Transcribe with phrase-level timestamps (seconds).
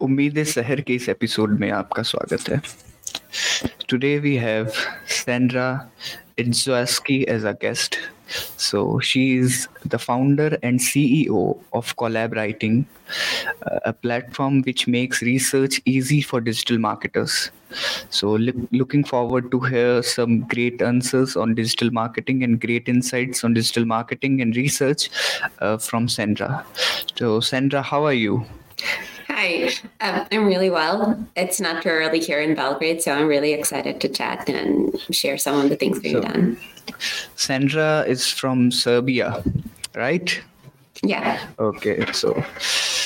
[0.00, 2.60] उम्मीद शहर के इस एपिसोड में आपका स्वागत है
[3.90, 5.90] Today we have Sandra
[6.42, 7.96] Idjoski as a guest.
[8.64, 9.56] So she is
[9.94, 11.40] the founder and CEO
[11.72, 12.76] of Collab Writing,
[13.92, 17.50] a platform which makes research easy for digital marketers.
[18.10, 18.32] So
[18.82, 23.86] looking forward to hear some great answers on digital marketing and great insights on digital
[23.96, 25.10] marketing and research
[25.60, 26.64] uh, from Sandra.
[27.16, 28.44] So Sandra, how are you?
[29.38, 29.70] Hi,
[30.00, 31.16] um, I'm really well.
[31.36, 35.38] It's not too early here in Belgrade, so I'm really excited to chat and share
[35.38, 36.56] some of the things we've So- done.
[37.36, 39.44] Sandra is from Serbia,
[39.94, 40.42] right?
[41.04, 41.38] Yeah.
[41.60, 42.44] Okay, so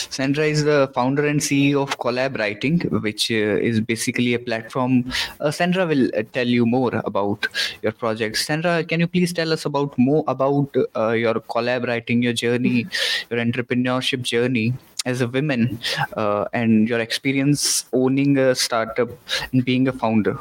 [0.09, 5.12] Sandra is the founder and CEO of Collab Writing, which uh, is basically a platform.
[5.39, 7.47] Uh, Sandra will uh, tell you more about
[7.83, 8.39] your project.
[8.39, 12.87] Sandra, can you please tell us about more about uh, your Collab Writing, your journey,
[13.30, 14.73] your entrepreneurship journey
[15.05, 15.80] as a woman,
[16.16, 19.11] uh, and your experience owning a startup
[19.52, 20.38] and being a founder?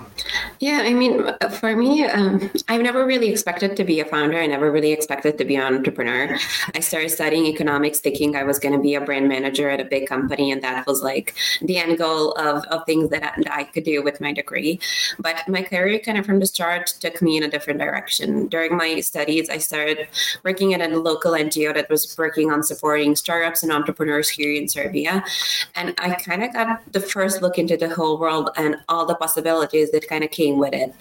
[0.62, 1.26] Yeah, I mean,
[1.60, 4.38] for me, um, I've never really expected to be a founder.
[4.38, 6.38] I never really expected to be an entrepreneur.
[6.76, 9.86] I started studying economics thinking I was going to be a brand manager at a
[9.86, 13.52] big company, and that was like the end goal of, of things that I, that
[13.52, 14.80] I could do with my degree.
[15.18, 18.48] But my career, kind of from the start, took me in a different direction.
[18.48, 20.10] During my studies, I started
[20.46, 24.70] working at a local NGO that was working on supporting startups and entrepreneurs here in
[24.70, 25.26] Serbia.
[25.74, 29.16] And I kind of got the first look into the whole world and all the
[29.16, 30.94] possibilities that kind of came with it.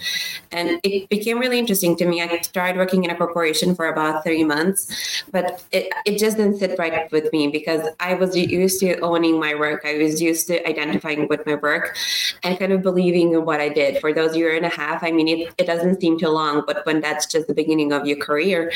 [0.53, 2.23] And it became really interesting to me.
[2.23, 6.59] I started working in a corporation for about three months, but it, it just didn't
[6.59, 9.83] sit right with me because I was used to owning my work.
[9.85, 11.97] I was used to identifying with my work
[12.43, 14.01] and kind of believing in what I did.
[14.01, 16.85] For those year and a half, I mean, it, it doesn't seem too long, but
[16.87, 18.73] when that's just the beginning of your career,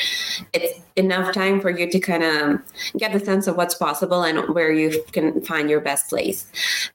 [0.53, 2.61] it's enough time for you to kind of
[2.97, 6.45] get a sense of what's possible and where you can find your best place.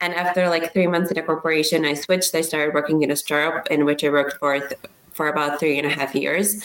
[0.00, 2.34] And after like three months in a corporation, I switched.
[2.34, 4.80] I started working in a startup in which I worked for th-
[5.20, 6.62] for about three and a half years.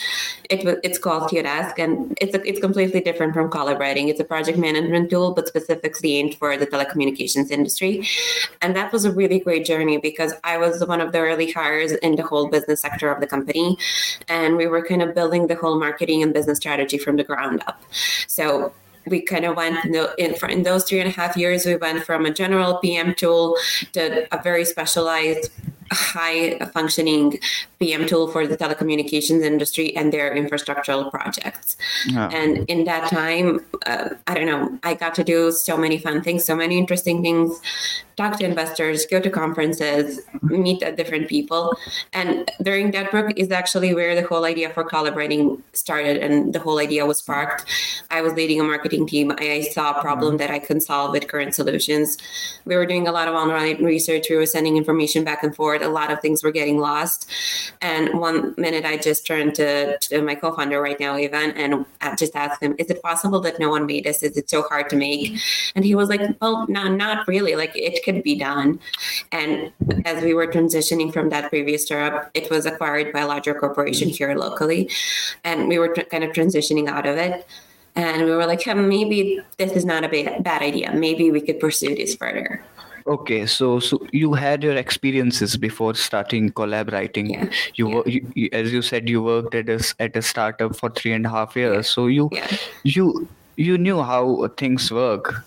[0.49, 4.07] It it's called Geodesk, and it's a, it's completely different from Collab Writing.
[4.07, 8.07] It's a project management tool, but specifically aimed for the telecommunications industry.
[8.61, 11.91] And that was a really great journey because I was one of the early hires
[11.91, 13.77] in the whole business sector of the company,
[14.29, 17.61] and we were kind of building the whole marketing and business strategy from the ground
[17.67, 17.83] up.
[18.27, 18.73] So
[19.07, 22.33] we kind of went in those three and a half years we went from a
[22.33, 23.55] general pm tool
[23.93, 25.51] to a very specialized
[25.95, 27.39] high functioning
[27.79, 31.77] pm tool for the telecommunications industry and their infrastructural projects.
[32.07, 32.29] Yeah.
[32.29, 36.21] and in that time uh, i don't know i got to do so many fun
[36.21, 37.61] things so many interesting things
[38.17, 41.77] talk to investors go to conferences meet different people.
[42.13, 46.53] And during that book is actually where the whole idea for Collab Writing started and
[46.53, 47.65] the whole idea was sparked.
[48.09, 49.31] I was leading a marketing team.
[49.31, 52.17] I I saw a problem that i couldn't solve with current solutions.
[52.65, 54.25] We were doing a lot of online research.
[54.29, 57.29] We were sending information back and forth a lot of things were getting lost.
[57.81, 62.15] And one minute i just turned to, to my co-founder right now ivan and I
[62.15, 64.23] just asked him is it possible that no one made this?
[64.23, 65.39] Is it so hard to make?
[65.75, 67.55] And he was like well no not really.
[67.55, 68.79] Like it could be done.
[69.31, 69.71] And
[70.05, 74.09] as we were transitioning from that previous startup it was acquired by a larger corporation
[74.09, 74.89] here locally.
[75.43, 77.47] And we were kind of transitioning out of it.
[77.95, 80.09] And we were like "Hmm, maybe this is not a
[80.41, 80.91] bad idea.
[80.93, 82.61] Maybe we could pursue this further
[83.07, 87.29] Okay, so so you had your experiences before starting collab writing.
[87.29, 87.95] Yeah, You, yeah.
[87.95, 91.25] were, you, as you said you worked at a at a startup for three and
[91.25, 91.87] a half years.
[91.87, 92.47] So you yeah
[92.83, 93.27] you
[93.57, 95.45] you knew how things work.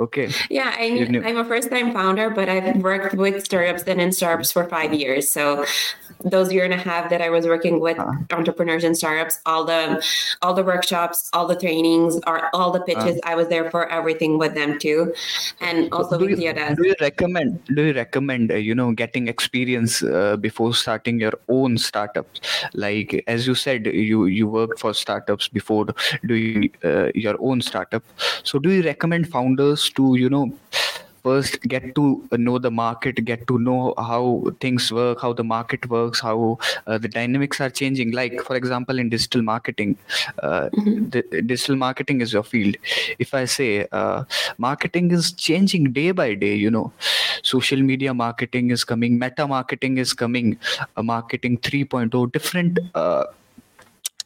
[0.00, 0.30] Okay.
[0.48, 4.50] Yeah, I, I'm a first time founder, but I've worked with startups and in startups
[4.50, 5.28] for five years.
[5.28, 5.66] So
[6.24, 8.12] those year and a half that I was working with Uh.
[8.32, 10.02] entrepreneurs and startups, all the
[10.40, 14.38] all the workshops, all the trainings, or all the pitches, I was there for everything
[14.38, 15.12] with them too.
[15.60, 19.28] And also do with you, do you recommend do you recommend uh, you know getting
[19.28, 22.40] experience uh, before starting your own startups
[22.72, 25.86] like as you said you you worked for startups before
[26.26, 28.02] doing uh, your own startup
[28.44, 30.52] so do you recommend founders to you know
[31.22, 35.88] first get to know the market get to know how things work how the market
[35.90, 38.12] works how uh, the dynamics are changing.
[38.12, 39.96] Like for example in digital marketing
[40.42, 42.76] uh, the, digital marketing is your field.
[43.18, 44.24] If i say uh,
[44.58, 46.92] marketing is changing day by day you know.
[47.42, 50.58] Social media marketing is coming meta marketing is coming
[50.96, 53.24] uh, marketing 3.0 different uh,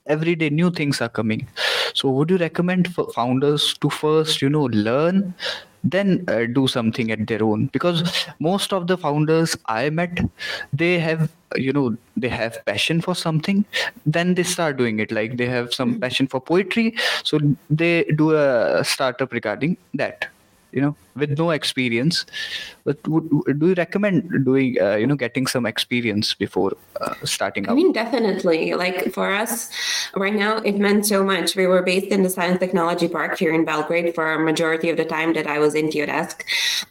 [0.06, 1.46] every day new things are coming.
[1.94, 5.34] So would you recommend for founders to first you know learn
[5.86, 7.66] then uh, do something at their own?
[7.66, 10.20] Because most of the founders i met
[10.72, 13.64] they have you know they have passion for something
[14.06, 15.12] then they start doing it.
[15.12, 17.38] Like they have some passion for poetry so
[17.70, 20.26] they do a startup regarding that
[20.72, 22.24] you know with no experience
[22.84, 27.72] do you recommend doing uh, you know getting some experience before uh, starting out?
[27.72, 28.74] i mean definitely.
[28.74, 29.70] Like for us
[30.14, 31.56] right now it meant so much.
[31.56, 34.96] We were based in the science technology park here in belgrade for a majority of
[34.96, 36.42] the time that i was in geodesk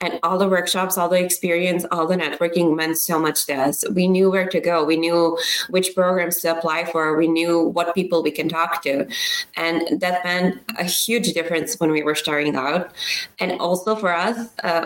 [0.01, 3.83] and all the workshops all the experience all the networking meant so much to us.
[3.91, 4.83] We knew where to go.
[4.83, 5.37] We knew
[5.69, 7.15] which programs to apply for.
[7.15, 9.07] We knew what people we can talk to.
[9.55, 12.91] And that meant a huge difference when we were starting out.
[13.39, 14.85] And also for us uh,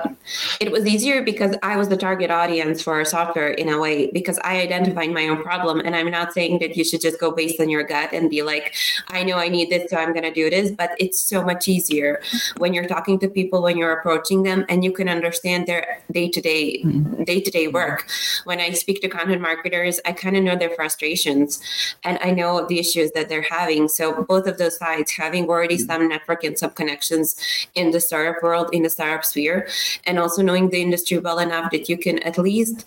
[0.60, 4.10] it was easier because i was the target audience for our software in a way
[4.12, 5.80] because i identified my own problem.
[5.86, 8.42] And i'm not saying that you should just go based on your gut and be
[8.42, 8.74] like
[9.10, 11.68] i know i need this so i'm going to do this but it's so much
[11.68, 12.22] easier
[12.58, 16.82] when you're talking to people when you're approaching them and you can understand their day-to-day
[16.82, 17.24] mm-hmm.
[17.24, 18.10] day-to-day work.
[18.46, 21.60] When i speak to content marketers i kind of know their frustrations
[22.04, 23.88] and i know the issues that they're having.
[23.88, 25.92] So both of those sides having already mm-hmm.
[25.92, 27.36] some network and some connections
[27.76, 29.68] in the startup world in the startup sphere
[30.06, 32.86] and also knowing the industry well enough that you can at least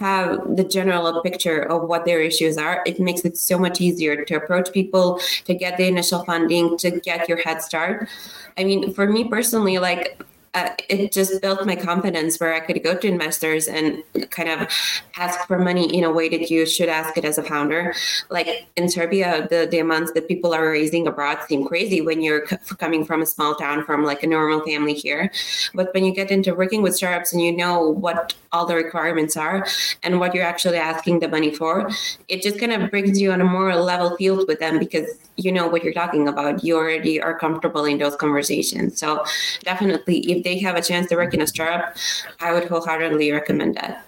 [0.00, 0.28] have
[0.58, 2.82] the general picture of what their issues are.
[2.90, 6.88] It makes it so much easier to approach people to get the initial funding to
[7.08, 8.08] get your head start.
[8.58, 10.04] I mean for me personally like
[10.56, 14.66] uh, it just built my confidence where I could go to investors and kind of
[15.16, 17.94] ask for money in a way that you should ask it as a founder.
[18.30, 22.46] Like in Serbia, the, the amounts that people are raising abroad seem crazy when you're
[22.46, 25.30] c- coming from a small town from like a normal family here.
[25.74, 29.36] But when you get into working with startups and you know what all the requirements
[29.36, 29.66] are
[30.02, 31.74] and what you're actually asking the money for,
[32.28, 35.08] it just kind of brings you on a more level field with them because
[35.44, 36.64] you know what you're talking about.
[36.64, 38.98] You already are comfortable in those conversations.
[38.98, 39.24] So
[39.70, 41.96] definitely, if they have a chance to work in a startup,
[42.40, 44.04] I would wholeheartedly recommend that.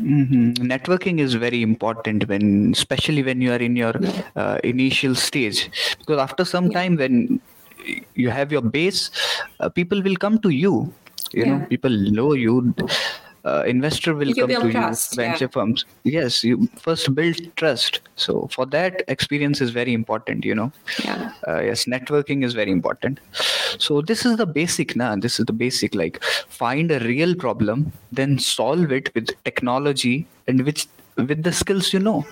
[0.00, 0.64] Mm-hmm.
[0.72, 3.94] Networking is very important when, especially when you are in your
[4.34, 7.40] uh, initial stage, because after some time, when
[8.14, 9.10] you have your base,
[9.60, 10.92] uh, people will come to you.
[11.32, 11.58] You yeah.
[11.58, 12.74] know, people know you
[13.44, 15.50] uh, investor will you come to trust, you venture yeah.
[15.50, 15.84] firms.
[16.04, 18.00] Yes you first build trust.
[18.16, 20.72] So for that experience is very important you know.
[21.04, 21.32] Yeah.
[21.48, 23.20] uh, yes networking is very important.
[23.78, 27.92] So this is the basic now this is the basic like find a real problem
[28.12, 32.26] then solve it with technology and which with the skills you know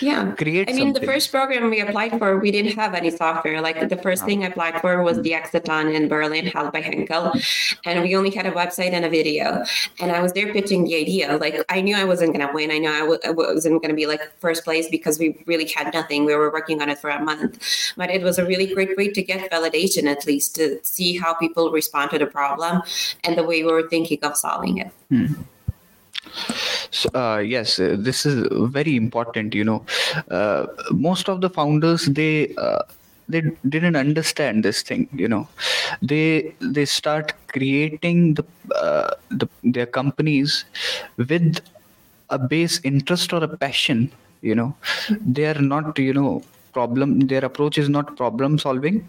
[0.00, 0.32] yeah.
[0.32, 1.00] Create i mean something.
[1.00, 3.60] the first program we applied for we didn't have any software.
[3.60, 7.32] Like the first thing i applied for was the exathon in berlin held by henkel.
[7.84, 9.64] And we only had a website and a video.
[10.00, 11.36] And i was there pitching the idea.
[11.36, 12.70] Like i knew i wasn't going to win.
[12.70, 15.66] I knew I w- I wasn't going to be like first place because we really
[15.66, 16.24] had nothing.
[16.24, 17.62] We were working on it for a month.
[17.96, 21.34] But it was a really great way to get validation at least to see how
[21.34, 22.82] people respond to the problem
[23.24, 24.90] and the way we were thinking of solving it.
[25.10, 25.26] Hmm.
[26.90, 29.54] So, uh, yes, uh, this is very important.
[29.54, 29.84] You know,
[30.30, 32.82] uh, most of the founders they uh,
[33.28, 35.08] they didn't understand this thing.
[35.12, 35.48] You know,
[36.02, 38.44] they they start creating the
[38.74, 40.64] uh, the their companies
[41.16, 41.60] with
[42.30, 44.12] a base interest or a passion.
[44.42, 44.76] You know,
[45.10, 47.20] they are not you know problem.
[47.20, 49.08] Their approach is not problem solving.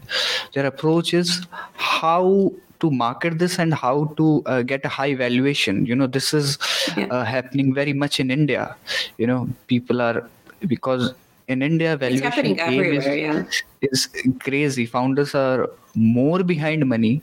[0.54, 5.86] Their approach is how to market this and how to uh, get a high valuation.
[5.86, 6.58] You know this is
[6.98, 8.76] uh, happening very much in india.
[9.18, 10.30] You know people are
[10.68, 11.14] because
[11.48, 13.44] in india valuation is, yeah.
[13.82, 14.08] is
[14.40, 14.86] crazy.
[14.86, 17.22] Founders are more behind money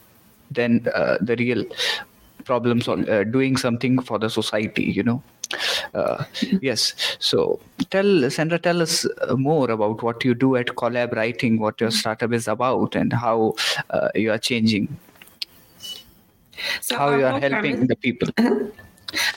[0.50, 1.64] than uh, the real
[2.44, 5.22] problems on uh, doing something for the society you know.
[5.94, 6.24] Uh,
[6.68, 6.94] yes.
[7.18, 7.58] So
[7.90, 11.90] tell sandra tell us uh, more about what you do at collab writing what your
[11.90, 13.54] startup is about and how
[13.90, 14.88] uh, you are changing
[16.80, 18.28] so how you are helping premise, the people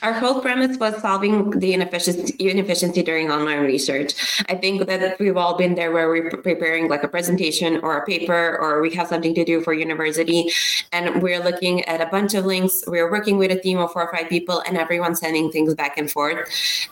[0.02, 4.44] our whole premise was solving the inefficiency, inefficiency during online research.
[4.48, 8.04] I think that we've all been there where we're preparing like a presentation or a
[8.04, 10.50] paper or we have something to do for university
[10.92, 12.84] and we're looking at a bunch of links.
[12.86, 15.96] We're working with a team of four or five people and everyone's sending things back
[15.96, 16.50] and forth.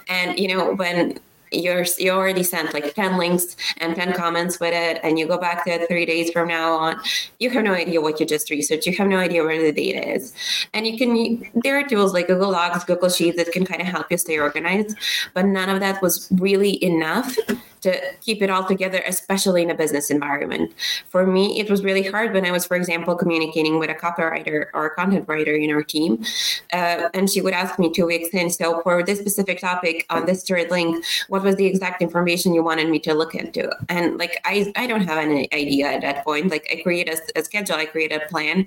[0.08, 1.18] And, you know, when
[1.52, 5.38] you're you already sent like 10 links and 10 comments with it and you go
[5.38, 7.00] back to it three days from now on
[7.38, 8.86] you have no idea what you just researched.
[8.86, 10.32] You have no idea where the data is.
[10.72, 13.86] And you can there are tools like google docs google sheets that can kind of
[13.86, 14.96] help you stay organized
[15.34, 17.36] but none of that was really enough
[17.82, 20.72] to keep it all together, especially in a business environment.
[21.08, 24.66] For me, it was really hard when I was, for example, communicating with a copywriter
[24.74, 26.24] or a content writer in our team.
[26.72, 30.26] Uh, and she would ask me two weeks in, so for this specific topic on
[30.26, 33.70] this third link, what was the exact information you wanted me to look into?
[33.88, 36.50] And like, I, I don't have any idea at that point.
[36.50, 38.66] Like, I create a, a schedule, I create a plan,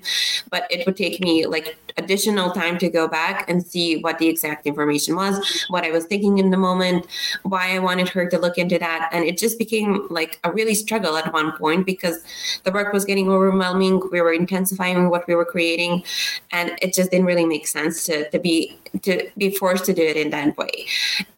[0.50, 4.28] but it would take me like additional time to go back and see what the
[4.28, 7.06] exact information was, what I was thinking in the moment,
[7.42, 10.74] why I wanted her to look into that And it just became like a really
[10.74, 12.22] struggle at one point because
[12.64, 14.02] the work was getting overwhelming.
[14.10, 16.04] We were intensifying what we were creating,
[16.50, 20.02] and it just didn't really make sense to, to be to be forced to do
[20.02, 20.86] it in that way.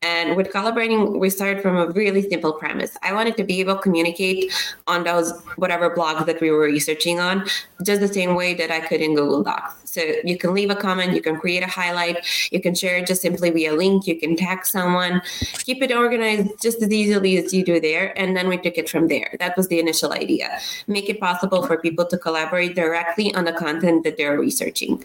[0.03, 2.97] And with Collab Writing, we started from a really simple premise.
[3.03, 4.53] I wanted to be able to communicate
[4.87, 7.47] on those whatever blogs that we were researching on,
[7.83, 9.86] just the same way that I could in Google Docs.
[9.97, 12.17] So you can leave a comment, you can create a highlight,
[12.51, 15.23] you can share it just simply via link, you can tag someone,
[15.67, 18.07] keep it organized just as easily as you do there.
[18.21, 19.31] And then we took it from there.
[19.39, 20.59] That was the initial idea.
[20.87, 25.05] Make it possible for people to collaborate directly on the content that they're researching.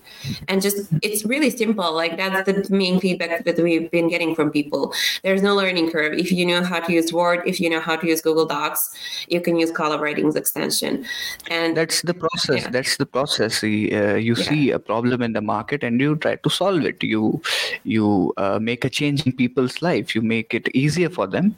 [0.50, 1.93] And just, it's really simple.
[1.93, 4.93] Like that's the main feedback that we've been getting from people.
[5.24, 6.13] There's no learning curve.
[6.13, 8.93] If you know how to use Word, if you know how to use Google Docs,
[9.27, 11.05] you can use Color Collaborating's extension.
[11.50, 12.62] And that's the process.
[12.63, 12.69] Yeah.
[12.69, 13.63] That's the process.
[13.63, 14.43] Uh, you yeah.
[14.50, 17.03] see a problem in the market and you try to solve it.
[17.03, 17.41] You
[17.83, 20.15] you uh, make a change in people's life.
[20.15, 21.55] You make it easier for them.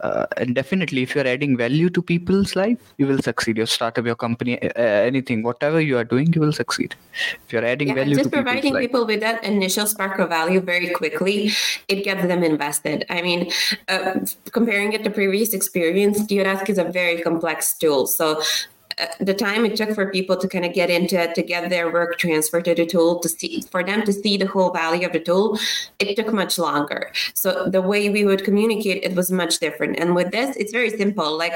[0.00, 3.56] Uh, and definitely if you're adding value to people's life you will succeed.
[3.56, 6.94] Your startup your company uh, anything whatever you are doing you will succeed.
[7.46, 8.82] If you're adding yeah, value just to providing life.
[8.82, 11.52] people with that initial spark of value very quickly
[11.88, 13.06] it gets them invested.
[13.08, 13.50] I mean
[13.88, 14.20] uh,
[14.52, 18.06] comparing it to previous experience geodesk is a very complex tool.
[18.06, 18.42] So
[19.20, 21.92] the time it took for people to kind of get into it to get their
[21.92, 25.12] work transferred to the tool to see for them to see the whole value of
[25.12, 25.58] the tool
[25.98, 27.12] it took much longer.
[27.34, 29.98] So the way we would communicate it was much different.
[29.98, 31.36] And with this it's very simple.
[31.36, 31.54] Like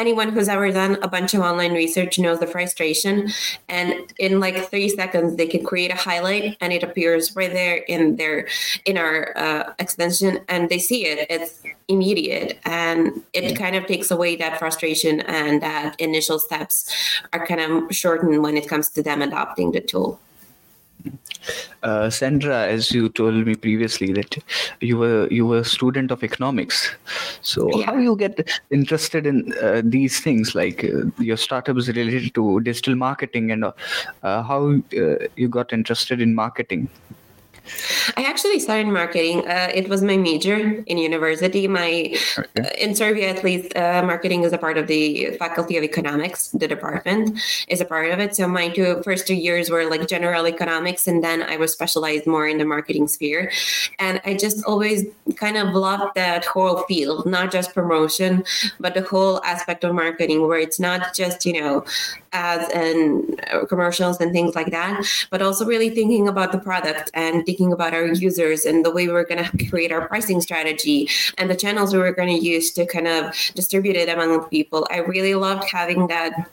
[0.00, 3.30] anyone who's ever done a bunch of online research knows the frustration.
[3.68, 7.76] And in like three seconds, they can create a highlight and it appears right there
[7.76, 8.48] in their
[8.86, 11.26] in our uh, extension, and they see it.
[11.28, 16.92] It's immediate, and it kind of takes away that frustration and that initial steps
[17.32, 20.18] are kind of shortened when it comes to them adopting the tool.
[21.82, 24.36] Uh, Sandra, as you told me previously that
[24.80, 26.90] you were you were a student of economics,
[27.40, 27.86] so yeah.
[27.86, 32.60] how you get interested in uh, these things like uh, your startup is related to
[32.60, 33.72] digital marketing and uh,
[34.22, 36.88] how uh, you got interested in marketing?
[38.16, 39.46] I actually started marketing.
[39.46, 41.68] Uh, it was my major in university.
[41.68, 42.62] My okay.
[42.62, 46.48] uh, in Serbia, at least, uh, marketing is a part of the Faculty of Economics.
[46.48, 48.36] The department is a part of it.
[48.36, 52.26] So my two first two years were like general economics, and then I was specialized
[52.26, 53.50] more in the marketing sphere.
[53.98, 58.44] And I just always kind of loved that whole field, not just promotion,
[58.78, 61.84] but the whole aspect of marketing, where it's not just you know
[62.32, 67.10] ads and uh, commercials and things like that, but also really thinking about the product
[67.14, 70.40] and thinking about our users and the way we are going to create our pricing
[70.40, 74.44] strategy and the channels we were going to use to kind of distribute it among
[74.48, 74.86] people.
[74.90, 76.48] I really loved having that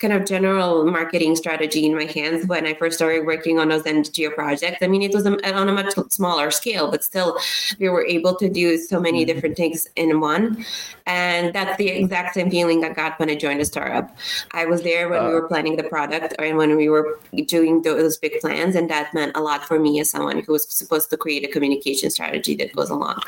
[0.00, 3.84] kind of general marketing strategy in my hands when I first started working on those
[3.84, 4.78] NGO projects.
[4.82, 7.38] I mean, it was on a much smaller scale, but still,
[7.78, 9.32] we were able to do so many mm-hmm.
[9.32, 10.64] different things in one.
[11.06, 14.14] And that's the exact same feeling I got when I joined a startup.
[14.52, 17.82] I was there when uh, we were planning the product and when we were doing
[17.82, 21.10] those big plans, and that meant a lot for me as someone who was supposed
[21.10, 23.20] to create a communication strategy that goes along.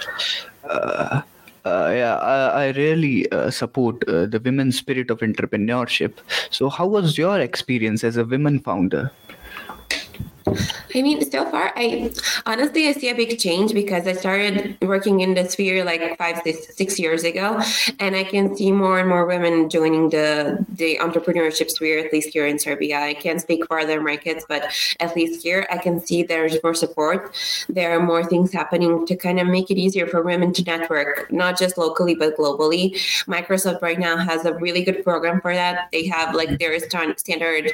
[0.65, 1.23] Uh,
[1.65, 6.15] uh, yeah, I, I really uh, support uh, the women's spirit of entrepreneurship.
[6.51, 9.13] So, how was your experience as a women founder?
[10.95, 12.13] I mean, so far, I
[12.47, 16.41] honestly I see a big change because I started working in the sphere like five,
[16.43, 17.61] six, six years ago,
[17.99, 21.99] and I can see more and more women joining the the entrepreneurship sphere.
[21.99, 25.67] At least here in Serbia, I can't speak for other markets, but at least here,
[25.71, 27.35] I can see there's more support.
[27.69, 31.31] There are more things happening to kind of make it easier for women to network,
[31.31, 32.95] not just locally but globally.
[33.27, 35.89] Microsoft right now has a really good program for that.
[35.93, 37.73] They have like their standard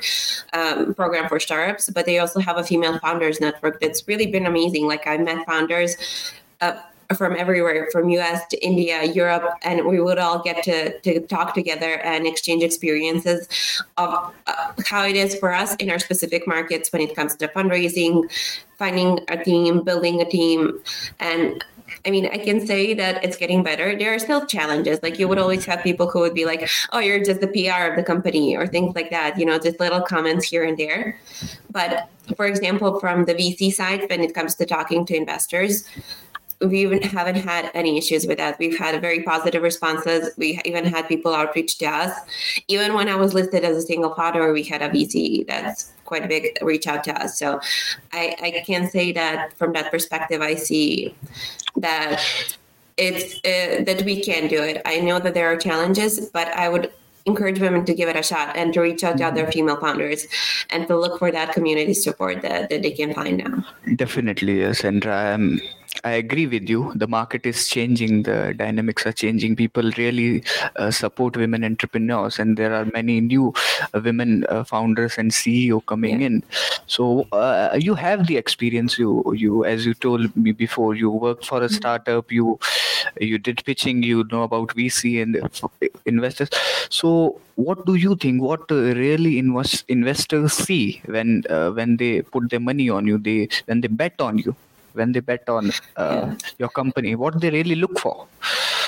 [0.52, 4.46] um, program for startups, but they also have a female founders network that's really been
[4.46, 4.86] amazing.
[4.86, 5.96] Like I met founders.
[6.60, 6.78] Uh,
[7.14, 11.54] from everywhere from us to india europe and we would all get to, to talk
[11.54, 13.46] together and exchange experiences
[13.96, 17.46] of uh, how it is for us in our specific markets when it comes to
[17.48, 18.28] fundraising
[18.76, 20.82] finding a team building a team
[21.20, 21.64] and
[22.04, 23.96] I mean, I can say that it's getting better.
[23.96, 25.00] There are still challenges.
[25.02, 27.90] Like you would always have people who would be like, "Oh, you're just the PR
[27.90, 29.38] of the company," or things like that.
[29.38, 31.18] You know, just little comments here and there.
[31.70, 35.84] But for example, from the VC side, when it comes to talking to investors,
[36.60, 38.58] we even haven't had any issues with that.
[38.58, 40.34] We've had very positive responses.
[40.36, 42.18] We even had people outreach to us.
[42.68, 46.24] Even when I was listed as a single founder, we had a VC that's quite
[46.24, 47.38] a big reach out to us.
[47.38, 47.60] So
[48.12, 51.14] I, I can say that from that perspective, I see
[51.76, 52.22] that
[52.96, 54.80] it's uh, that we can do it.
[54.86, 56.90] I know that there are challenges, but I would
[57.26, 60.26] encourage women to give it a shot and to reach out to other female founders
[60.70, 63.64] and to look for that community support that, that they can find now.
[63.96, 64.84] Definitely, yes.
[64.84, 65.60] And um,
[66.04, 66.92] I agree with you.
[66.94, 68.22] The market is changing.
[68.24, 69.56] The dynamics are changing.
[69.56, 70.44] People really
[70.76, 73.54] uh, support women entrepreneurs, and there are many new
[73.94, 76.26] uh, women uh, founders and CEO coming yeah.
[76.26, 76.42] in.
[76.86, 78.98] So uh, you have the experience.
[78.98, 81.74] You you as you told me before, you worked for a mm-hmm.
[81.74, 82.30] startup.
[82.30, 82.58] You
[83.20, 84.02] you did pitching.
[84.02, 85.40] You know about VC and
[86.04, 86.50] investors.
[86.90, 88.42] So what do you think?
[88.42, 93.18] What really invest, investors see when uh, when they put their money on you?
[93.18, 94.54] They when they bet on you
[94.96, 96.34] when they bet on uh, yeah.
[96.58, 98.26] your company what do they really look for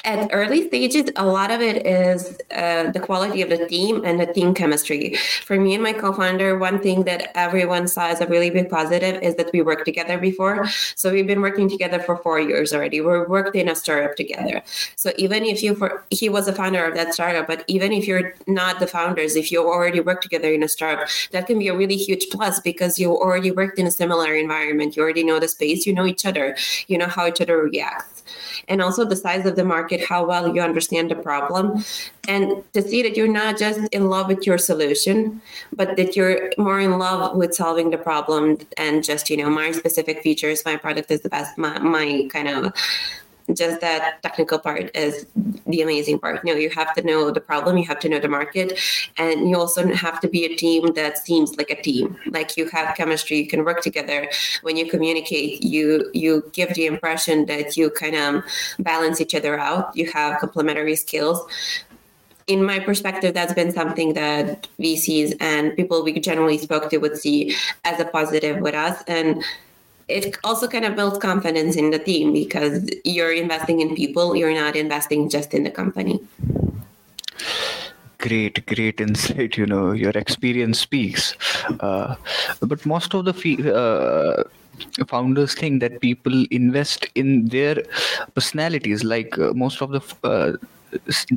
[0.08, 4.20] at early stages, a lot of it is uh, the quality of the team and
[4.20, 5.14] the team chemistry.
[5.44, 9.22] For me and my co-founder, one thing that everyone saw as a really big positive
[9.22, 10.66] is that we worked together before.
[10.94, 13.00] So we've been working together for four years already.
[13.00, 14.62] We worked in a startup together.
[14.96, 18.06] So even if you, for, he was a founder of that startup, but even if
[18.06, 21.68] you're not the founders, if you already work together in a startup, that can be
[21.68, 24.96] a really huge plus because you already worked in a similar environment.
[24.96, 28.18] You already know the space, you know each other, you know how each other reacts
[28.68, 31.84] and also the size of the market, how well you understand the problem,
[32.28, 35.40] and to see that you're not just in love with your solution,
[35.72, 39.72] but that you're more in love with solving the problem and just, you know, my
[39.72, 42.72] specific features, my product is the best, my, my kind of
[43.54, 45.26] just that technical part is
[45.66, 46.44] the amazing part.
[46.44, 48.78] You know, you have to know the problem, you have to know the market,
[49.16, 52.16] and you also have to be a team that seems like a team.
[52.26, 54.28] Like you have chemistry, you can work together.
[54.62, 58.44] When you communicate, you you give the impression that you kind of
[58.78, 59.96] balance each other out.
[59.96, 61.46] You have complementary skills
[62.48, 67.18] in my perspective, that's been something that VCs and people we generally spoke to would
[67.18, 69.02] see as a positive with us.
[69.06, 69.44] And
[70.08, 74.54] it also kind of builds confidence in the team because you're investing in people you're
[74.54, 76.20] not investing just in the company.
[78.18, 81.34] Great great insight you know your experience speaks.
[81.80, 82.16] Uh,
[82.60, 84.44] but most of the fee- uh,
[85.06, 87.82] founders think that people invest in their
[88.34, 90.56] personalities like uh, most of the uh,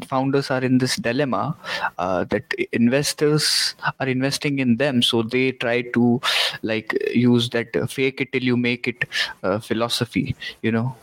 [0.07, 1.55] founders are in this dilemma
[1.97, 6.19] uh, that investors are investing in them so they try to
[6.61, 9.05] like use that uh, fake it till you make it
[9.43, 10.95] uh, philosophy you know?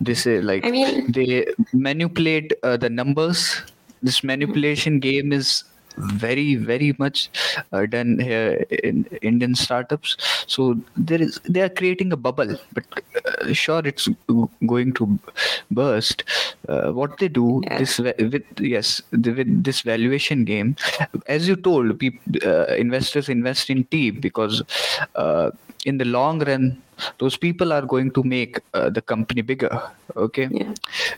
[0.00, 3.62] This is like I mean, they manipulate uh, the numbers.
[4.02, 5.64] This manipulation game is
[5.96, 7.30] very very much
[7.72, 12.84] uh, done here in indian startups so there is they are creating a bubble but
[13.24, 14.08] uh, sure it's
[14.66, 15.18] going to
[15.70, 16.24] burst
[16.68, 17.78] uh, what they do yeah.
[17.78, 20.76] this with yes with this valuation game
[21.26, 24.62] as you told people uh, investors invest in team because
[25.16, 25.50] uh,
[25.84, 26.80] in the long run
[27.18, 29.70] those people are going to make uh, the company bigger
[30.16, 30.72] okay yeah.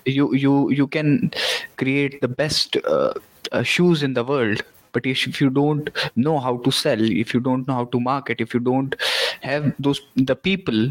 [0.05, 1.31] you you you can
[1.77, 3.13] create the best uh,
[3.51, 4.63] uh, shoes in the world.
[4.93, 7.99] But if, if you don't know how to sell if you don't know how to
[7.99, 8.95] market if you don't
[9.41, 10.91] have those the people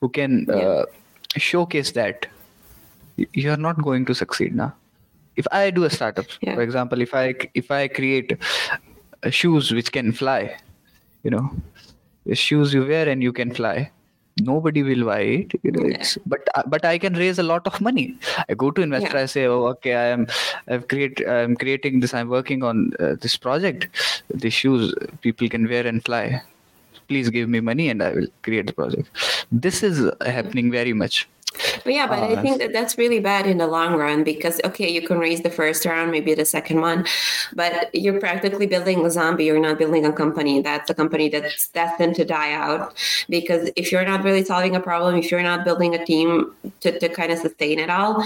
[0.00, 0.84] who can uh,
[1.36, 2.26] showcase that
[3.32, 4.74] you're not going to succeed now
[5.36, 6.54] if i do a startup yeah.
[6.54, 8.36] for example if i if i create
[9.22, 10.56] uh, shoes which can fly
[11.22, 11.50] you know
[12.34, 13.90] shoes you wear and you can fly
[14.40, 15.52] nobody will buy it.
[15.62, 18.16] You know it's but uh, but i can raise a lot of money.
[18.48, 19.22] I go to investor yeah.
[19.22, 20.26] i say oh okay i am
[20.68, 23.88] i've create i'm creating this i'm working on uh, this project.
[24.30, 26.42] The shoes people can wear and fly.
[27.08, 29.08] Please give me money and i will create the project.
[29.50, 31.28] This is happening very much
[31.84, 34.60] but yeah, but uh, I think that that's really bad in the long run because
[34.64, 37.06] okay, you can raise the first round, maybe the second one,
[37.54, 39.44] but you're practically building a zombie.
[39.44, 40.60] You're not building a company.
[40.60, 42.94] That's a company that's destined to die out
[43.28, 46.98] because if you're not really solving a problem, if you're not building a team to,
[46.98, 48.24] to kind of sustain it all,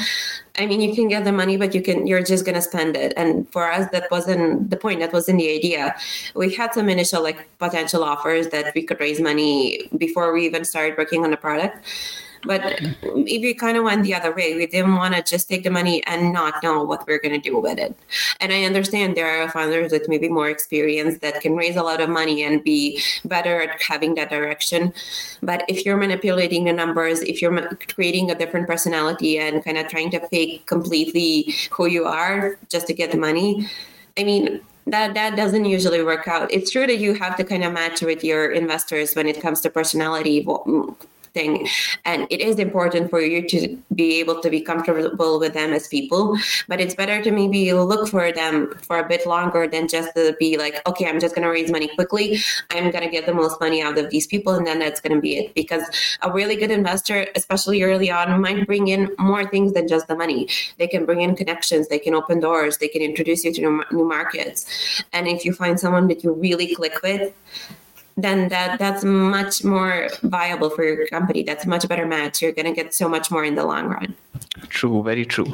[0.58, 3.12] I mean, you can get the money, but you can you're just gonna spend it.
[3.16, 5.00] And for us, that wasn't the point.
[5.00, 5.94] That wasn't the idea.
[6.34, 10.64] We had some initial like potential offers that we could raise money before we even
[10.64, 11.86] started working on the product
[12.44, 15.64] but if we kind of went the other way, we didn't want to just take
[15.64, 17.94] the money and not know what we're going to do with it.
[18.40, 22.00] And I understand there are founders with maybe more experience that can raise a lot
[22.00, 24.92] of money and be better at having that direction.
[25.42, 29.88] But if you're manipulating the numbers, if you're creating a different personality and kind of
[29.88, 33.68] trying to fake completely who you are just to get the money,
[34.18, 36.50] I mean, that that doesn't usually work out.
[36.50, 39.60] It's true that you have to kind of match with your investors when it comes
[39.60, 40.40] to personality
[41.32, 41.68] thing.
[42.04, 45.88] And it is important for you to be able to be comfortable with them as
[45.88, 46.36] people.
[46.68, 50.34] But it's better to maybe look for them for a bit longer than just to
[50.38, 52.38] be like, okay, I'm just going to raise money quickly.
[52.70, 54.54] I'm going to get the most money out of these people.
[54.54, 55.54] And then that's going to be it.
[55.54, 55.84] Because
[56.22, 60.16] a really good investor, especially early on, might bring in more things than just the
[60.16, 60.48] money.
[60.78, 64.04] They can bring in connections, they can open doors, they can introduce you to new
[64.04, 65.04] markets.
[65.12, 67.32] And if you find someone that you really click with,
[68.16, 71.42] then that that's much more viable for your company.
[71.42, 72.42] That's a much better match.
[72.42, 74.14] You're going to get so much more in the long run.
[74.68, 75.52] True, very true.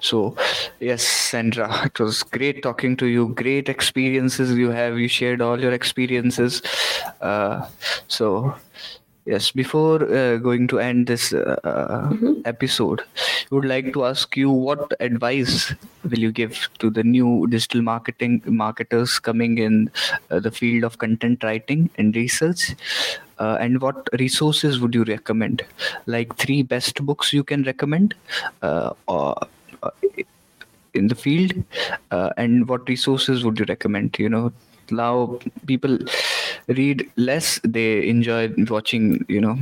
[0.00, 0.36] So,
[0.80, 3.28] yes, Sandra, it was great talking to you.
[3.28, 4.98] Great experiences you have.
[4.98, 6.62] You shared all your experiences.
[7.20, 7.68] Uh,
[8.08, 8.54] so,
[9.30, 12.40] Yes, before uh, going to end this uh, mm-hmm.
[12.46, 17.46] episode, I would like to ask you what advice will you give to the new
[17.48, 19.88] digital marketing marketers coming in
[20.32, 22.74] uh, the field of content writing and research?
[23.38, 25.62] Uh, and what resources would you recommend?
[26.06, 28.16] Like three best books you can recommend,
[28.62, 29.36] uh, or
[29.84, 29.90] uh,
[30.94, 31.52] in the field,
[32.10, 34.18] and what resources would you recommend?
[34.18, 34.52] You know,
[34.90, 35.98] now people
[36.68, 39.58] read less they enjoy watching you know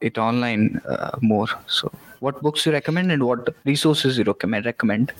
[0.00, 5.12] it online uh, more so what books you recommend and what resources you recommend recommend?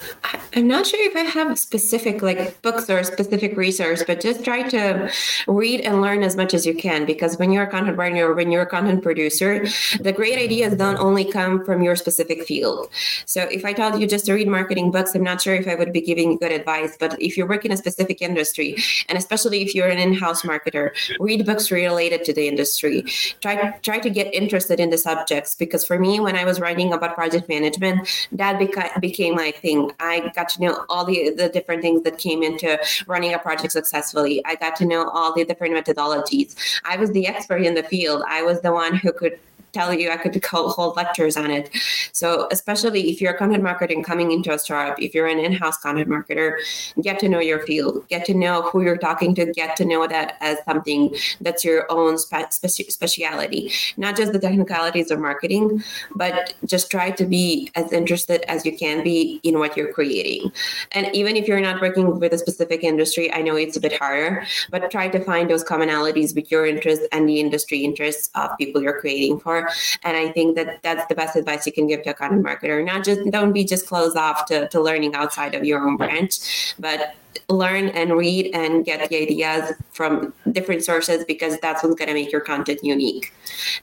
[0.54, 4.68] I'm not sure if i have specific like books or specific resource but just try
[4.68, 5.10] to
[5.46, 8.34] read and learn as much as you can because when you're a content writer or
[8.34, 9.64] when you're a content producer
[10.00, 12.90] the great ideas don't only come from your specific field.
[13.26, 15.74] So if i told you just to read marketing books i'm not sure if i
[15.74, 18.76] would be giving good advice but if you work in a specific industry
[19.08, 23.04] and especially if you're an in-house marketer read books related to the industry.
[23.40, 26.89] Try try to get interested in the subjects because for me when i was writing
[26.92, 29.92] about project management, that beca- became my thing.
[30.00, 33.72] I got to know all the, the different things that came into running a project
[33.72, 34.42] successfully.
[34.44, 36.54] I got to know all the different methodologies.
[36.84, 38.22] I was the expert in the field.
[38.28, 39.38] I was the one who could
[39.72, 41.70] tell you I could hold lectures on it.
[42.12, 45.78] So especially if you're a content marketing coming into a startup, if you're an in-house
[45.78, 46.56] content marketer,
[47.02, 50.06] get to know your field, get to know who you're talking to, get to know
[50.06, 55.82] that as something that's your own spe- speciality, not just the technicalities of marketing,
[56.14, 60.50] but just try to be as interested as you can be in what you're creating.
[60.92, 63.98] And even if you're not working with a specific industry, I know it's a bit
[63.98, 68.50] harder, but try to find those commonalities with your interests and the industry interests of
[68.58, 69.59] people you're creating for
[70.02, 72.84] and I think that that's the best advice you can give to a content marketer.
[72.84, 76.74] Not just don't be just closed off to, to learning outside of your own branch,
[76.78, 77.14] but
[77.48, 82.14] learn and read and get the ideas from different sources because that's what's going to
[82.14, 83.32] make your content unique.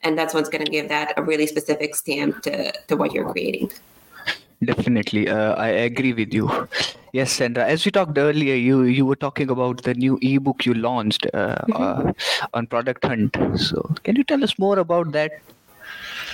[0.03, 3.29] And that's what's going to give that a really specific stamp to, to what you're
[3.31, 3.71] creating.
[4.63, 6.67] Definitely, uh, I agree with you.
[7.13, 7.63] Yes, Sandra.
[7.63, 11.57] As we talked earlier, you you were talking about the new ebook you launched uh,
[11.65, 12.09] mm-hmm.
[12.09, 12.11] uh,
[12.55, 13.37] on Product Hunt.
[13.55, 15.33] So, can you tell us more about that?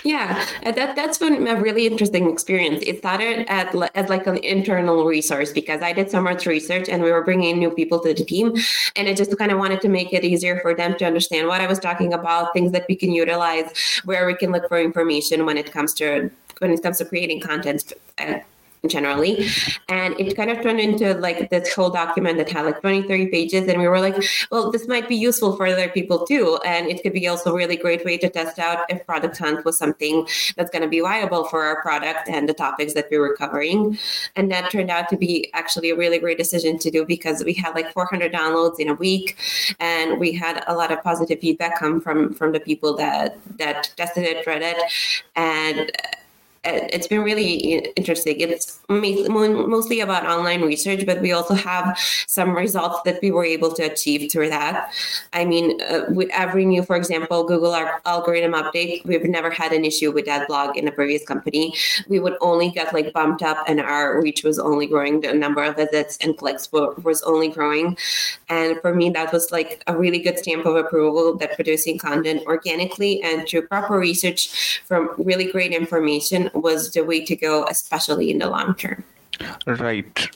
[0.04, 2.84] Yeah, uh, that that's been a really interesting experience.
[2.86, 7.02] It started at as like an internal resource because I did so much research and
[7.02, 8.54] we were bringing new people to the team,
[8.98, 11.62] and I just kind of wanted to make it easier for them to understand what
[11.62, 15.46] I was talking about, things that we can utilize, where we can look for information
[15.46, 18.40] when it comes to when it comes to creating content uh,
[18.88, 19.48] generally.
[19.90, 23.28] And it kind of turned into like this whole document that had like 20, 30
[23.28, 23.68] pages.
[23.68, 26.60] And we were like, well, this might be useful for other people too.
[26.66, 29.66] And it could be also a really great way to test out if Product Hunt
[29.66, 33.18] was something that's going to be viable for our product and the topics that we
[33.18, 33.98] were covering.
[34.36, 37.54] And that turned out to be actually a really great decision to do because we
[37.54, 39.38] had like 400 downloads in a week
[39.80, 43.92] and we had a lot of positive feedback come from from the people that that
[43.98, 44.78] tested it, read it,
[45.36, 45.92] and
[46.66, 48.40] it's been really interesting.
[48.40, 51.98] It's mostly about online research, but we also have
[52.28, 54.94] some results that we were able to achieve through that.
[55.34, 59.84] I mean, uh, with every new, for example, Google algorithm update, we've never had an
[59.84, 61.76] issue with that blog in a previous company.
[62.08, 65.22] We would only get like bumped up, and our reach was only growing.
[65.22, 67.98] The number of visits and clicks was only growing,
[68.48, 72.44] and for me, that was like a really good stamp of approval that producing content
[72.46, 78.32] organically and through proper research from really great information was the way to go, especially
[78.32, 79.04] in the long term.
[79.66, 80.30] Right.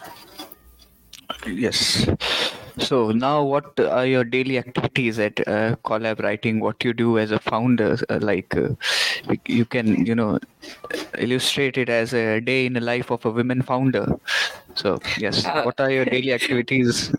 [1.45, 2.07] Yes.
[2.79, 6.59] So now, what are your daily activities at uh, Collab Writing?
[6.59, 7.97] What you do as a founder?
[8.09, 8.69] Uh, like, uh,
[9.47, 10.39] you can, you know,
[11.17, 14.19] illustrate it as a day in the life of a women founder.
[14.75, 17.11] So yes, uh, what are your daily activities?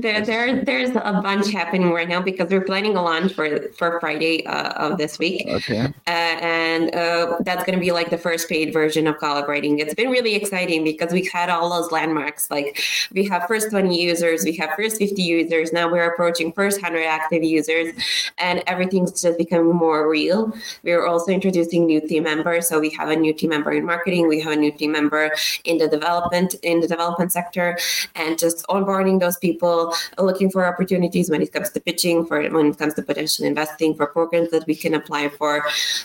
[0.00, 3.98] There, there, there's a bunch happening right now because we're planning a launch for for
[4.00, 5.46] Friday uh, of this week.
[5.48, 5.86] Okay.
[6.06, 9.78] Uh, and uh, that's going to be like the first paid version of Collab Writing.
[9.80, 12.50] It's been really exciting because we've had all those landmarks.
[12.50, 12.80] Like
[13.12, 15.72] we have first 20 users, we have first 50 users.
[15.72, 17.94] Now we're approaching first 100 active users,
[18.38, 20.52] and everything's just becoming more real.
[20.84, 22.68] We're also introducing new team members.
[22.68, 24.28] So we have a new team member in marketing.
[24.28, 25.32] We have a new team member
[25.64, 27.78] in the development in the development sector,
[28.14, 29.87] and just onboarding those people
[30.18, 33.94] looking for opportunities when it comes to pitching, for when it comes to potential investing,
[33.94, 35.64] for programs that we can apply for.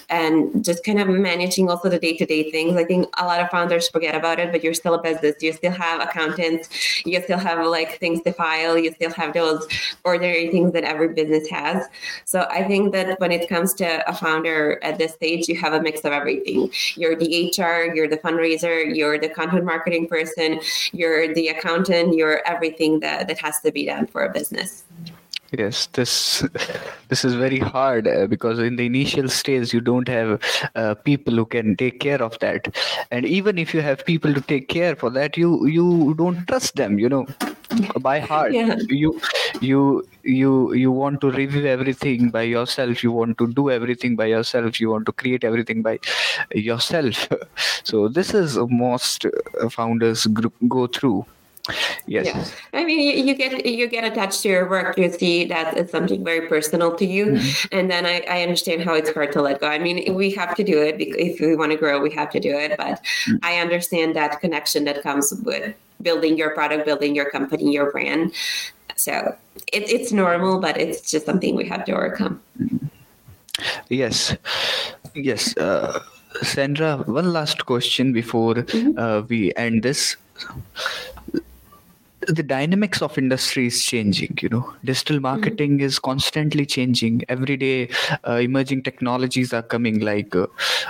[0.10, 2.78] And just kind of managing also the day-to-day things.
[2.78, 5.36] I think a lot of founders forget about it but you're still a business.
[5.42, 7.06] You still have accountants.
[7.06, 8.78] You still have like things to file.
[8.78, 9.68] You still have those
[10.06, 11.86] ordinary things that every business has.
[12.26, 15.74] So i think that when it comes to a founder at this stage you have
[15.74, 16.72] a mix of everything.
[16.96, 20.60] You're the hr you're the fundraiser you're the content marketing person
[20.92, 24.84] you're the accountant you're everything that, that has to be done for a business.
[25.58, 26.12] Yes this
[27.10, 30.42] this is very hard uh, because in the initial stage you don't have
[30.76, 32.76] uh, people who can take care of that.
[33.12, 36.76] And even if you have people to take care for that you you don't trust
[36.76, 37.28] them you know.
[38.02, 38.76] By heart Yeah.
[38.90, 39.20] you
[39.62, 43.04] you you you want to review everything by yourself.
[43.04, 44.80] You want to do everything by yourself.
[44.80, 46.00] You want to create everything by
[46.56, 47.28] yourself.
[47.84, 49.26] So this is most
[49.70, 51.26] founders group go through
[52.08, 54.98] yes Yeah, I mean, you, you get you get attached to your work.
[54.98, 57.68] You see that it's something very personal to you, Mm-hmm.
[57.78, 59.68] and then I, I understand how it's hard to let go.
[59.68, 62.02] I mean, we have to do it if we want to grow.
[62.02, 63.40] We have to do it, but Mm.
[63.44, 68.34] I understand that connection that comes with building your product, building your company, your brand.
[68.96, 69.14] So
[69.72, 72.42] it, it's normal, but it's just something we have to overcome.
[73.90, 74.36] Yes,
[75.16, 75.56] yes.
[75.56, 76.00] Uh,
[76.42, 79.00] Sandra, one last question before Mm-hmm.
[79.00, 80.18] uh, we end this.
[82.28, 84.38] The dynamics of industry is changing.
[84.42, 85.22] You know, digital Mm-hmm.
[85.24, 87.24] marketing is constantly changing.
[87.30, 87.90] Every day,
[88.28, 90.00] uh, emerging technologies are coming.
[90.00, 90.48] Like uh,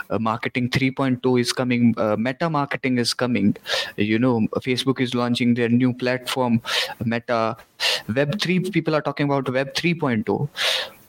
[0.10, 1.94] uh, marketing 3.2 is coming.
[1.98, 3.56] Uh, meta marketing is coming.
[3.98, 6.62] You know, Facebook is launching their new platform,
[7.04, 7.58] Meta.
[8.16, 10.50] Web 3 people are talking about Web 3.0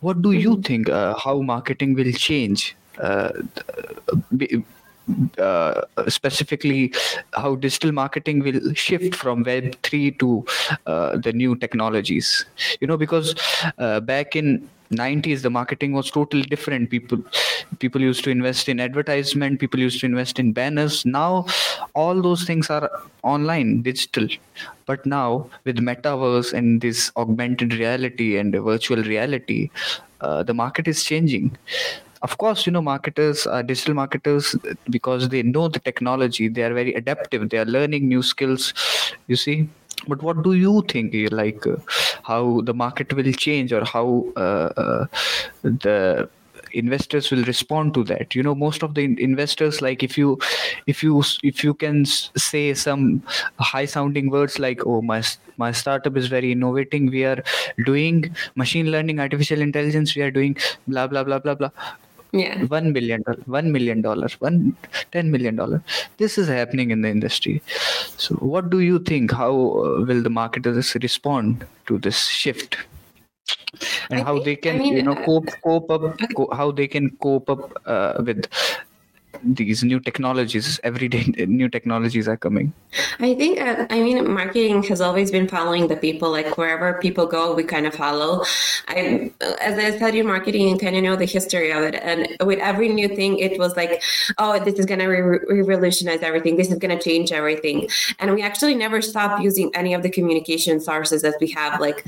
[0.01, 2.77] what do you think uh, how marketing will change
[5.39, 6.93] uh, specifically
[7.35, 10.45] how digital marketing will shift from web 3 to
[10.87, 12.47] uh, the new technologies.
[12.81, 13.35] You know because
[13.79, 16.91] uh, back in 90s the marketing was totally different.
[16.91, 17.19] People
[17.79, 21.05] people used to invest in advertisement people used to invest in banners.
[21.05, 21.47] Now
[21.95, 22.91] all those things are
[23.23, 24.29] online digital.
[24.87, 29.71] But now with metaverse and this augmented reality and virtual reality
[30.21, 31.57] uh, the market is changing
[32.27, 34.57] of course you know marketers uh, digital marketers
[34.91, 38.73] because they know the technology they are very adaptive they are learning new skills
[39.27, 39.69] you see.
[40.07, 41.77] But what do you think eh, like uh,
[42.25, 45.07] how the market will change or how uh, uh,
[45.63, 46.29] the
[46.73, 48.35] investors will respond to that?
[48.35, 50.39] You know most of the in- investors like if you
[50.87, 53.23] if you if you can say some
[53.59, 55.23] high sounding words like oh my
[55.57, 57.43] my startup is very innovating we are
[57.87, 60.57] doing machine learning artificial intelligence we are doing
[60.87, 61.71] blah blah blah blah blah
[62.39, 62.65] Yeah.
[62.65, 64.57] one million dollar one million dollar one
[65.13, 65.83] ten million dollar
[66.23, 67.63] this is happening in the industry.
[68.25, 69.31] So what do you think?
[69.33, 72.77] How uh, will the marketers respond to this shift?
[74.11, 76.51] And I how think- they can I mean, you know uh, cope cope up co-
[76.53, 78.47] how they can cope up uh, with
[79.43, 82.73] these new technologies every day new technologies are coming
[83.21, 86.31] I think, uh, I mean, marketing has always been following the people.
[86.31, 88.45] Like wherever people go, we kind of follow.
[88.89, 92.59] I, as I studied marketing and kind of know the history of it, and with
[92.59, 94.03] every new thing, it was like,
[94.39, 96.57] oh, this is going to re- revolutionize everything.
[96.57, 97.89] This is going to change everything.
[98.19, 101.81] And we actually never stopped using any of the communication sources that we have.
[101.81, 102.07] Like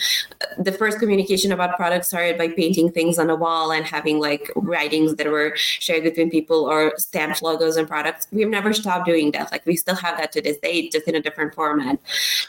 [0.59, 4.51] the first communication about products started by painting things on a wall and having like
[4.57, 8.29] writings that were shared between people or stamped logos and products.
[8.31, 9.51] We've never stopped doing that.
[9.51, 11.99] Like we still have that to this day, just in a different format.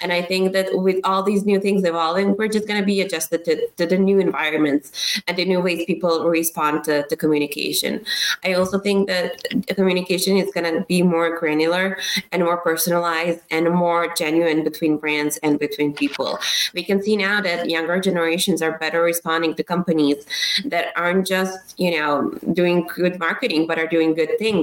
[0.02, 3.00] And I think that with all these new things evolving, we're just going to be
[3.00, 8.06] adjusted to, to the new environments and the new ways people respond to, to communication.
[8.44, 11.98] I also think that communication is going to be more granular
[12.34, 16.40] and more personalized and more genuine between brands and between people.
[16.74, 20.26] We can see now that younger generations are better responding to companies
[20.66, 24.57] that aren't just, you know, doing good marketing, but are doing good things.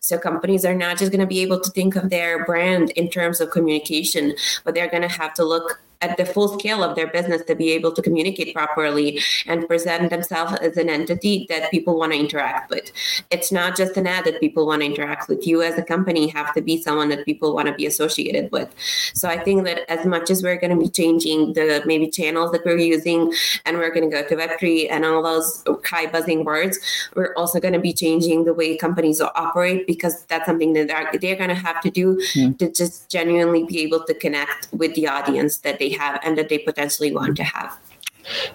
[0.00, 3.08] So companies are not just going to be able to think of their brand in
[3.08, 6.96] terms of communication, but they're going to have to look at the full scale of
[6.96, 11.70] their business to be able to communicate properly and present themselves as an entity that
[11.70, 12.92] people want to interact with.
[13.30, 15.46] It's not just an ad that people want to interact with.
[15.46, 18.72] You as a company have to be someone that people want to be associated with.
[19.14, 22.52] So I think that as much as we're going to be changing the maybe channels
[22.52, 23.32] that we're using
[23.64, 26.78] and we're going to go to Web3 and all those high buzzing words,
[27.14, 31.10] we're also going to be changing the way companies operate because that's something that they're,
[31.20, 32.52] they're going to have to do hmm.
[32.54, 36.48] to just genuinely be able to connect with the audience that they have and that
[36.48, 37.78] they potentially want to have.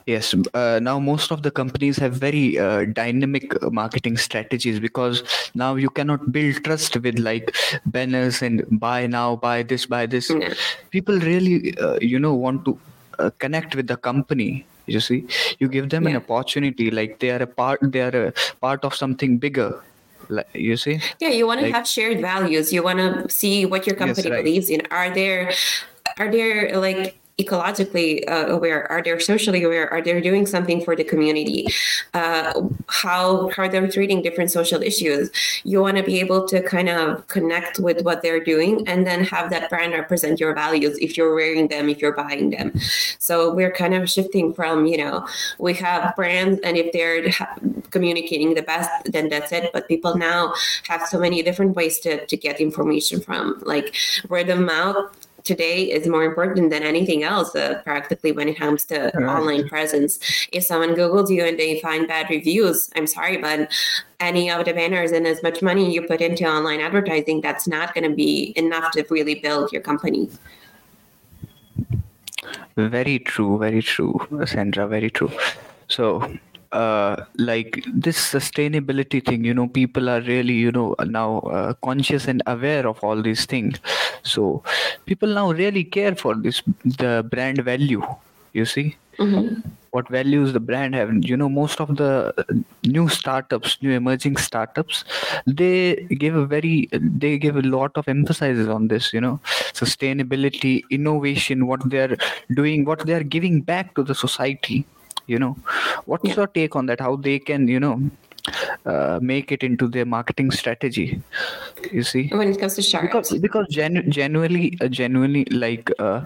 [0.05, 5.23] Yes, uh, now most of the companies have very uh, dynamic uh, marketing strategies because
[5.55, 10.29] now you cannot build trust with like banners and buy now, buy this, buy this.
[10.29, 10.53] Yeah.
[10.89, 12.77] People really, uh, you know, want to
[13.19, 14.65] uh, connect with the company.
[14.87, 15.25] You see,
[15.59, 18.93] you give them an opportunity, like they are a part, they are a part of
[18.93, 19.81] something bigger.
[20.53, 23.85] you see yeah you want to like, have shared values you want to see what
[23.87, 24.43] your company yes, right.
[24.43, 25.51] believes in are there
[26.17, 28.89] are there like ecologically uh, aware?
[28.91, 29.91] Are they socially aware?
[29.91, 31.67] Are they doing something for the community?
[32.13, 35.31] Uh, how are they treating different social issues?
[35.63, 39.23] You want to be able to kind of connect with what they're doing and then
[39.25, 42.73] have that brand represent your values if you're wearing them, if you're buying them.
[43.19, 45.27] So we're kind of shifting from, you know,
[45.59, 47.31] we have brands and if they're
[47.91, 49.71] communicating the best, then that's it.
[49.73, 50.53] But people now
[50.87, 53.95] have so many different ways to, to get information from, like
[54.29, 55.11] word of mouth
[55.43, 59.25] today is more important than anything else uh, practically when it comes to right.
[59.25, 60.19] online presence.
[60.51, 63.71] If someone googles you and they find bad reviews i'm sorry but
[64.19, 67.93] any of the banners and as much money you put into online advertising that's not
[67.93, 70.29] going to be enough to really build your company.
[72.77, 74.13] Very true very true
[74.45, 75.31] sandra very true.
[75.87, 76.05] So
[76.71, 82.27] uh, like this sustainability thing you know people are really you know now uh, conscious
[82.27, 83.79] and aware of all these things.
[84.23, 84.63] So
[85.05, 88.03] people now really care for this the brand value
[88.53, 88.95] you see?
[89.19, 89.59] Mm-hmm.
[89.91, 91.11] what values the brand have.
[91.23, 92.33] You know most of the
[92.85, 95.03] new startups new emerging startups
[95.45, 99.39] they give a very they give a lot of emphasis on this you know
[99.73, 102.17] sustainability innovation what they're
[102.53, 104.85] doing what they are giving back to the society
[105.27, 105.55] you know.
[106.05, 106.35] What's yeah.
[106.35, 106.99] your take on that?
[106.99, 108.01] How they can you know
[108.85, 111.21] uh, make it into their marketing strategy
[111.91, 112.27] you see?
[112.27, 116.21] When it comes to sharks because, because genu- genuinely uh, genuinely like uh,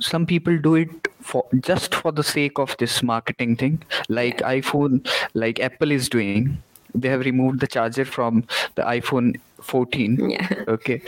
[0.00, 3.82] some people do it for just for the sake of this marketing thing.
[4.08, 6.62] Like iphone like apple is doing
[7.00, 10.64] they have removed the charger from the iphone 14 yeah.
[10.68, 11.02] Okay.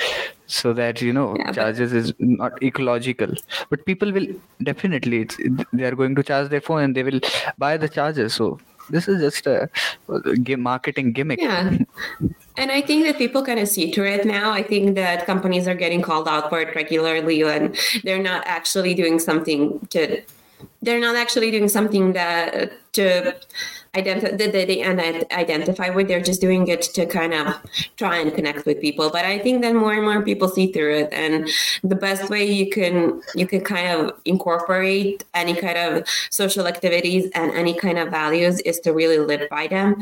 [0.47, 1.99] So that you know yeah, charges but...
[1.99, 3.33] is not ecological.
[3.69, 4.27] But people will
[4.63, 5.37] definitely it's
[5.73, 7.21] they are going to charge their phone and they will
[7.59, 8.29] buy the charger.
[8.29, 8.59] So
[8.91, 9.71] this is just a,
[10.59, 11.41] marketing gimmick.
[11.41, 11.79] Yeah.
[12.57, 14.51] And i think that people kind of see through it now.
[14.51, 18.95] I think that companies are getting called out for it regularly and they're not actually
[18.95, 20.23] doing something to
[20.83, 23.35] they're not actually doing something that to
[23.97, 27.55] identify that they identify with they're just doing it to kind of
[27.97, 29.11] try and connect with people.
[29.11, 31.09] But i think that more and more people see through it.
[31.13, 31.49] And
[31.83, 37.31] the best way you can you can kind of incorporate any kind of social activities
[37.35, 39.97] and any kind of values is to really live by them.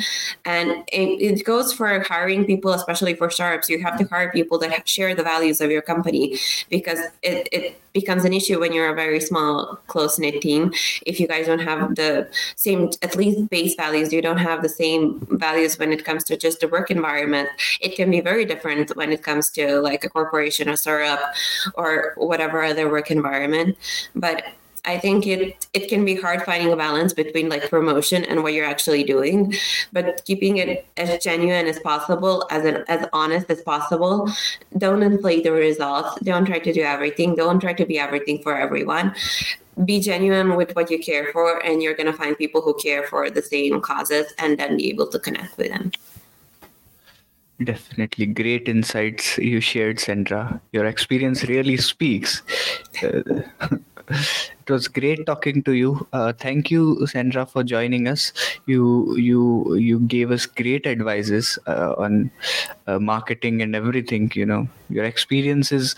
[0.45, 3.71] And it, it goes for hiring people especially for startups.
[3.71, 7.81] You have to hire people that share the values of your company because it, it
[8.01, 10.73] becomes an issue when you're a very small close knit team.
[11.11, 14.69] If you guys don't have the same at least base values you don't have the
[14.83, 15.01] same
[15.47, 17.49] values when it comes to just the work environment
[17.81, 21.21] it can be very different when it comes to like a corporation or startup
[21.75, 23.77] or whatever other work environment.
[24.15, 24.45] But
[24.89, 28.55] I think it it can be hard finding a balance between like promotion and what
[28.55, 29.55] you're actually doing,
[29.93, 34.31] but keeping it as genuine as possible, as an, as honest as possible.
[34.79, 36.19] Don't inflate the results.
[36.31, 37.35] Don't try to do everything.
[37.35, 39.15] Don't try to be everything for everyone
[39.85, 43.31] be genuine with what you care for and you're to find people who care for
[43.31, 45.93] the same causes and then be able to connect with them
[47.63, 52.43] definitely great insights you shared sandra your experience really speaks
[53.03, 53.23] uh,
[54.11, 56.07] it was great talking to you.
[56.13, 58.33] Uh, thank you sandra for joining us.
[58.67, 62.31] You you you gave us great advices uh, on
[62.87, 64.69] uh, marketing and everything you know.
[64.91, 65.95] Your experience is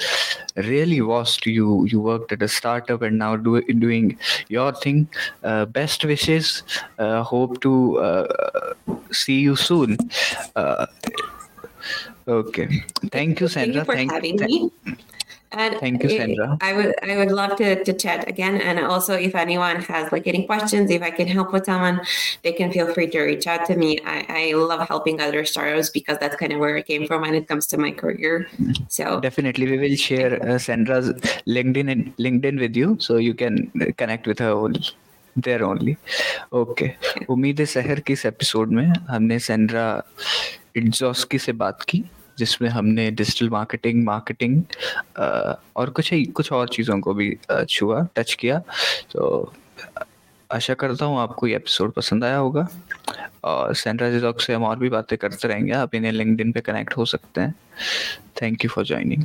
[0.57, 1.85] really vast you.
[1.87, 4.19] You worked at a startup and now do, doing
[4.49, 5.09] your thing.
[5.43, 6.63] Uh, best wishes.
[6.99, 8.75] Uh, hope to uh,
[9.13, 9.97] see you soon.
[12.29, 12.85] Okay.
[13.11, 14.71] Thank you sandra thank you for having me
[15.52, 16.58] and Thank you, Sandra.
[16.62, 18.60] I would I would love to, to chat again.
[18.62, 22.02] And also if anyone has like any questions, if I can help with someone,
[22.44, 24.00] they can feel free to reach out to me.
[24.06, 27.36] I, I love helping other startups because that's kind of where it came from when
[27.36, 28.48] it comes to my career.
[28.90, 31.10] So definitely we will share uh, Sandra's
[31.48, 34.82] LinkedIn and LinkedIn with you so you can connect with her only.
[35.38, 35.96] There only
[36.54, 36.90] okay
[37.30, 39.86] उम्मीद है शहर के इस episode में हमने Sandra
[40.76, 42.04] इट्जॉस्की से बात की
[42.41, 44.63] जिसमें हमने डिजिटल मार्केटिंग मार्केटिंग
[45.77, 47.37] और कुछ ही, कुछ और चीज़ों को भी
[47.69, 48.59] छुआ टच किया।
[49.13, 49.53] तो
[50.51, 52.67] आशा करता हूँ आपको ये एपिसोड पसंद आया होगा।
[53.45, 56.97] और सेंट्रा जिजॉक से हम और भी बातें करते रहेंगे। आप इन्हें लिंकड पे कनेक्ट
[56.97, 57.55] हो सकते हैं।
[58.43, 59.25] Thank you for joining